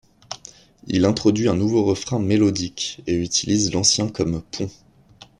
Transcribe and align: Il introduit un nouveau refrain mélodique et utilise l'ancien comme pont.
Il 0.87 1.05
introduit 1.05 1.47
un 1.47 1.53
nouveau 1.53 1.83
refrain 1.85 2.17
mélodique 2.17 3.03
et 3.05 3.13
utilise 3.17 3.71
l'ancien 3.71 4.09
comme 4.09 4.41
pont. 4.41 4.67